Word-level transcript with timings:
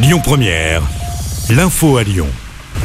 Lyon 0.00 0.20
Première, 0.22 0.80
l'info 1.50 1.96
à 1.96 2.04
Lyon. 2.04 2.28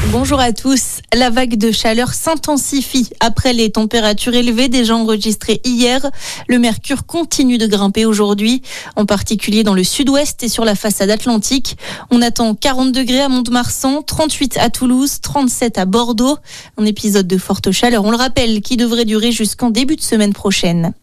Bonjour 0.08 0.40
à 0.40 0.52
tous. 0.52 1.02
La 1.14 1.30
vague 1.30 1.58
de 1.58 1.72
chaleur 1.72 2.12
s'intensifie 2.12 3.08
après 3.20 3.54
les 3.54 3.72
températures 3.72 4.34
élevées 4.34 4.68
déjà 4.68 4.96
enregistrées 4.96 5.62
hier. 5.64 6.10
Le 6.48 6.58
mercure 6.58 7.06
continue 7.06 7.60
de 7.60 7.68
grimper 7.68 8.06
aujourd'hui, 8.06 8.64
en 8.96 9.06
particulier 9.06 9.62
dans 9.62 9.76
le 9.76 9.84
sud-ouest 9.84 10.42
et 10.42 10.50
sur 10.50 10.66
la 10.66 10.74
façade 10.74 11.12
atlantique. 11.12 11.78
On 12.10 12.20
attend 12.24 12.56
40 12.56 12.92
degrés 12.92 13.22
à 13.22 13.30
Mont-de-Marsan, 13.30 14.02
38 14.02 14.58
à 14.58 14.72
Toulouse, 14.72 15.20
37 15.22 15.78
à 15.78 15.86
Bordeaux. 15.86 16.38
Un 16.80 16.86
épisode 16.86 17.28
de 17.28 17.38
forte 17.38 17.72
chaleur, 17.72 18.06
on 18.06 18.12
le 18.12 18.18
rappelle, 18.18 18.62
qui 18.62 18.76
devrait 18.76 19.06
durer 19.06 19.32
jusqu'en 19.32 19.70
début 19.70 19.98
de 19.98 20.02
semaine 20.02 20.34
prochaine. 20.34 20.94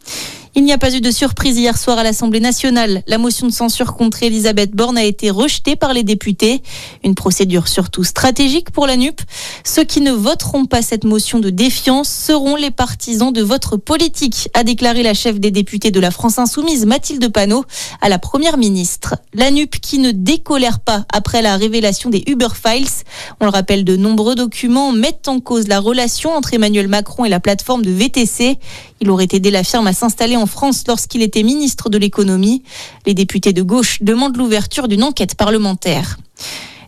Il 0.57 0.64
n'y 0.64 0.73
a 0.73 0.79
pas 0.79 0.93
eu 0.93 1.01
de 1.01 1.12
surprise 1.12 1.57
hier 1.57 1.79
soir 1.79 1.96
à 1.98 2.03
l'Assemblée 2.03 2.41
nationale. 2.41 3.05
La 3.07 3.19
motion 3.19 3.46
de 3.46 3.53
censure 3.53 3.95
contre 3.95 4.25
Elisabeth 4.25 4.73
Borne 4.73 4.99
a 4.99 5.05
été 5.05 5.30
rejetée 5.30 5.77
par 5.77 5.95
les 5.95 6.03
députés. 6.03 6.61
Une 7.05 7.14
procédure 7.14 7.68
surtout 7.68 8.03
stratégique 8.03 8.72
pour 8.72 8.89
la 8.89 8.96
NUP. 8.96 9.21
Ceux 9.64 9.85
qui 9.85 10.00
ne 10.00 10.11
voteront 10.11 10.67
pas 10.67 10.82
cette 10.82 11.05
motion 11.05 11.39
de 11.39 11.50
défiance 11.50 12.08
seront 12.08 12.57
les 12.57 12.72
partisans 12.72 13.32
de 13.32 13.43
votre 13.43 13.77
politique, 13.77 14.49
a 14.53 14.64
déclaré 14.64 15.05
la 15.05 15.14
chef 15.14 15.39
des 15.39 15.53
députés 15.53 15.93
de 15.93 16.00
la 16.00 16.11
France 16.11 16.41
Insoumise, 16.41 16.85
Mathilde 16.85 17.32
Panot, 17.32 17.64
à 18.00 18.08
la 18.08 18.19
première 18.19 18.58
ministre. 18.58 19.14
La 19.35 19.53
NUP 19.53 19.79
qui 19.80 20.00
ne 20.00 20.11
décolère 20.11 20.80
pas 20.80 21.05
après 21.13 21.43
la 21.43 21.57
révélation 21.57 22.11
des 22.11 22.25
Uber 22.27 22.49
Files. 22.61 23.05
On 23.39 23.44
le 23.44 23.53
rappelle, 23.53 23.85
de 23.85 23.94
nombreux 23.94 24.35
documents 24.35 24.91
mettent 24.91 25.29
en 25.29 25.39
cause 25.39 25.69
la 25.69 25.79
relation 25.79 26.32
entre 26.32 26.55
Emmanuel 26.55 26.89
Macron 26.89 27.25
et 27.25 27.29
la 27.29 27.39
plateforme 27.39 27.85
de 27.85 27.93
VTC. 27.93 28.58
Il 29.00 29.11
aurait 29.11 29.29
aidé 29.32 29.50
la 29.50 29.64
firme 29.64 29.86
à 29.86 29.93
s'installer 29.93 30.36
en 30.36 30.46
France 30.46 30.85
lorsqu'il 30.86 31.22
était 31.22 31.43
ministre 31.43 31.89
de 31.89 31.96
l'économie. 31.96 32.62
Les 33.06 33.14
députés 33.14 33.53
de 33.53 33.62
gauche 33.62 34.03
demandent 34.03 34.36
l'ouverture 34.36 34.89
d'une 34.89 35.03
enquête 35.03 35.34
parlementaire. 35.36 36.19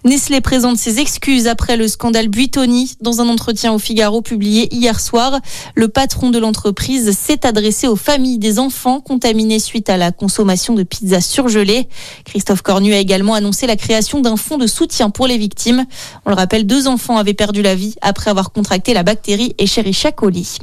Nestlé 0.05 0.41
présente 0.41 0.79
ses 0.79 0.99
excuses 0.99 1.47
après 1.47 1.77
le 1.77 1.87
scandale 1.87 2.27
Buitoni. 2.27 2.97
Dans 3.01 3.21
un 3.21 3.29
entretien 3.29 3.73
au 3.73 3.79
Figaro 3.79 4.21
publié 4.21 4.69
hier 4.75 4.99
soir, 4.99 5.39
le 5.77 5.87
patron 5.87 6.31
de 6.31 6.41
l'entreprise 6.41 7.17
s'est 7.17 7.47
adressé 7.47 7.87
aux 7.87 7.95
familles 7.95 8.39
des 8.39 8.59
enfants 8.59 9.01
contaminés 9.01 9.61
suite 9.61 9.89
à 9.89 9.97
la 9.97 10.11
consommation 10.11 10.75
de 10.75 10.83
pizzas 10.83 11.21
surgelées. 11.21 11.89
Christophe 12.25 12.63
Cornu 12.63 12.93
a 12.93 12.99
également 12.99 13.35
annoncé 13.35 13.69
la 13.69 13.77
création 13.77 14.21
d'un 14.21 14.37
fonds 14.37 14.59
de 14.59 14.67
soutien 14.67 15.09
pour 15.09 15.29
les 15.29 15.39
victimes. 15.39 15.87
On 16.27 16.31
le 16.31 16.37
rappelle, 16.37 16.67
deux 16.67 16.89
enfants 16.89 17.17
avaient 17.17 17.33
perdu 17.33 17.63
la 17.63 17.77
vie 17.77 17.95
après 18.03 18.29
avoir 18.29 18.51
contracté 18.51 18.95
la 18.95 19.05
bactérie 19.05 19.55
Escherichia 19.57 20.11
coli. 20.11 20.59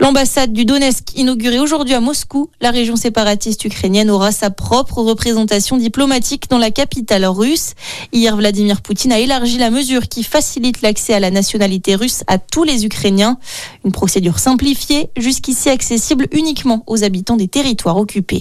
L'ambassade 0.00 0.54
du 0.54 0.64
Donetsk, 0.64 1.14
inaugurée 1.14 1.58
aujourd'hui 1.58 1.92
à 1.92 2.00
Moscou, 2.00 2.48
la 2.62 2.70
région 2.70 2.96
séparatiste 2.96 3.66
ukrainienne 3.66 4.08
aura 4.08 4.32
sa 4.32 4.48
propre 4.48 5.02
représentation 5.02 5.76
diplomatique 5.76 6.48
dans 6.48 6.56
la 6.56 6.70
capitale 6.70 7.26
russe. 7.26 7.74
Hier, 8.10 8.34
Vladimir 8.34 8.80
Poutine 8.80 9.12
a 9.12 9.18
élargi 9.18 9.58
la 9.58 9.68
mesure 9.68 10.08
qui 10.08 10.22
facilite 10.22 10.80
l'accès 10.80 11.12
à 11.12 11.20
la 11.20 11.30
nationalité 11.30 11.96
russe 11.96 12.24
à 12.28 12.38
tous 12.38 12.64
les 12.64 12.86
Ukrainiens. 12.86 13.36
Une 13.84 13.92
procédure 13.92 14.38
simplifiée, 14.38 15.10
jusqu'ici 15.18 15.68
accessible 15.68 16.28
uniquement 16.32 16.82
aux 16.86 17.04
habitants 17.04 17.36
des 17.36 17.48
territoires 17.48 17.98
occupés. 17.98 18.40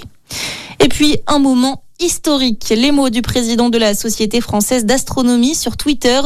Et 0.79 0.87
puis, 0.87 1.17
un 1.27 1.39
moment 1.39 1.83
historique. 1.99 2.73
Les 2.75 2.91
mots 2.91 3.09
du 3.09 3.21
président 3.21 3.69
de 3.69 3.77
la 3.77 3.93
Société 3.93 4.39
française 4.41 4.85
d'astronomie 4.85 5.55
sur 5.55 5.75
Twitter. 5.75 6.21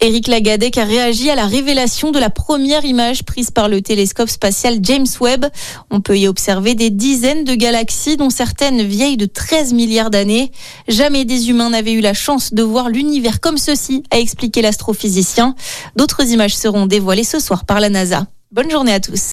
Éric 0.00 0.28
Lagadec 0.28 0.78
a 0.78 0.84
réagi 0.84 1.30
à 1.30 1.34
la 1.34 1.46
révélation 1.46 2.12
de 2.12 2.18
la 2.18 2.30
première 2.30 2.84
image 2.84 3.24
prise 3.24 3.50
par 3.50 3.68
le 3.68 3.82
télescope 3.82 4.28
spatial 4.28 4.78
James 4.82 5.06
Webb. 5.20 5.46
On 5.90 6.00
peut 6.00 6.18
y 6.18 6.28
observer 6.28 6.74
des 6.74 6.90
dizaines 6.90 7.44
de 7.44 7.54
galaxies, 7.54 8.16
dont 8.16 8.30
certaines 8.30 8.82
vieilles 8.82 9.16
de 9.16 9.26
13 9.26 9.72
milliards 9.72 10.10
d'années. 10.10 10.52
Jamais 10.86 11.24
des 11.24 11.50
humains 11.50 11.70
n'avaient 11.70 11.92
eu 11.92 12.00
la 12.00 12.14
chance 12.14 12.54
de 12.54 12.62
voir 12.62 12.88
l'univers 12.88 13.40
comme 13.40 13.58
ceci, 13.58 14.04
a 14.12 14.18
expliqué 14.18 14.62
l'astrophysicien. 14.62 15.56
D'autres 15.96 16.30
images 16.30 16.56
seront 16.56 16.86
dévoilées 16.86 17.24
ce 17.24 17.40
soir 17.40 17.64
par 17.64 17.80
la 17.80 17.88
NASA. 17.88 18.26
Bonne 18.52 18.70
journée 18.70 18.92
à 18.92 19.00
tous. 19.00 19.32